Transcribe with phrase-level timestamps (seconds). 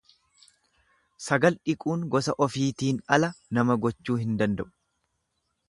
[1.25, 4.69] Sagal dhiquun gosa ofiitin ala nama gochuu hin danda'u.